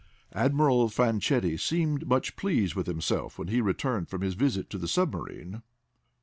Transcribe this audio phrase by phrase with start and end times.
[0.33, 4.87] Admiral Fanchetti seemed much pleased with himself when he returned from his visit to the
[4.87, 5.61] submarine.